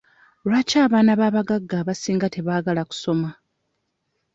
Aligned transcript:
Lwaki 0.45 0.75
abaana 0.85 1.11
b'abagagga 1.19 1.75
abasinga 1.81 2.27
tebaagala 2.33 2.81
kusoma? 2.89 3.29